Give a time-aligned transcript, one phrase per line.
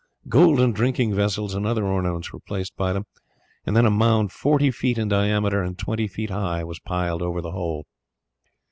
[0.27, 3.05] Golden drinking vessels and other ornaments were placed by them,
[3.67, 7.39] and then a mound forty feet in diameter and twenty feet high was piled over
[7.39, 7.85] the whole.